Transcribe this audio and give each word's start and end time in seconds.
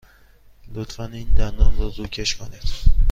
لطفاً 0.73 1.05
این 1.05 1.27
دندان 1.33 1.77
را 1.77 1.87
روکش 1.97 2.35
کنید. 2.35 2.63